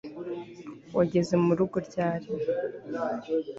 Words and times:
wageze 0.97 1.33
murugo 1.45 1.77
ryari 1.87 2.27